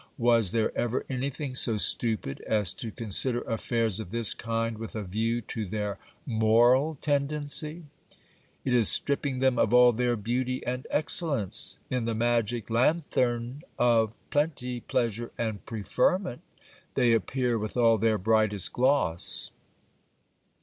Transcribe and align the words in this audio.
Was 0.17 0.51
there 0.51 0.75
ever 0.75 1.05
anything 1.11 1.53
so 1.53 1.77
stupid 1.77 2.41
as 2.47 2.73
to 2.73 2.89
consider 2.89 3.41
affairs 3.41 3.99
of 3.99 4.09
this 4.09 4.33
kind 4.33 4.79
with 4.79 4.95
a 4.95 5.03
view 5.03 5.41
to 5.41 5.67
their 5.67 5.99
moral 6.25 6.97
tendency? 7.01 7.83
It 8.65 8.73
is 8.73 8.89
stripping 8.89 9.41
them 9.41 9.59
of 9.59 9.75
all 9.75 9.91
their 9.91 10.15
beauty 10.15 10.65
and 10.65 10.87
excellence. 10.89 11.77
In 11.91 12.05
the 12.05 12.15
magic 12.15 12.71
lanthorn 12.71 13.61
of 13.77 14.15
plenty, 14.31 14.79
pleasure, 14.79 15.31
and 15.37 15.63
preferment, 15.67 16.41
they 16.95 17.13
appear 17.13 17.59
with 17.59 17.77
all 17.77 17.99
their 17.99 18.17
brightest 18.17 18.73
gloss. 18.73 19.51